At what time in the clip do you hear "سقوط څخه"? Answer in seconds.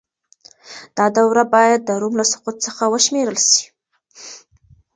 2.31-2.83